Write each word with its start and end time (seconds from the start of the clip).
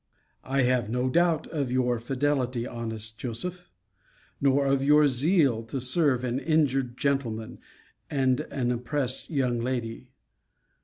I 0.43 0.63
have 0.63 0.89
no 0.89 1.11
doubt 1.11 1.45
of 1.49 1.71
your 1.71 1.99
fidelity, 1.99 2.65
honest 2.65 3.19
Joseph; 3.19 3.69
nor 4.41 4.65
of 4.65 4.81
your 4.83 5.07
zeal 5.07 5.61
to 5.65 5.79
serve 5.79 6.23
an 6.23 6.39
injured 6.39 6.97
gentleman, 6.97 7.59
and 8.09 8.39
an 8.49 8.71
oppressed 8.71 9.29
young 9.29 9.59
lady. 9.59 10.09